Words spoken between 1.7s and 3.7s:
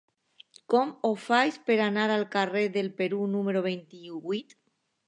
anar al carrer del Perú número